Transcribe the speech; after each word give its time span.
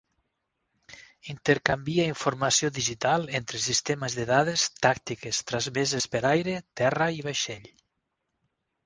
Intercanvia 1.33 2.05
informació 2.11 2.69
digital 2.77 3.27
entre 3.39 3.59
sistemes 3.65 4.15
de 4.21 4.25
dades 4.31 4.63
tàctiques 4.87 5.43
transmeses 5.53 6.09
per 6.17 6.23
aire, 6.31 6.57
terra 6.83 7.11
i 7.19 7.23
vaixell. 7.29 7.69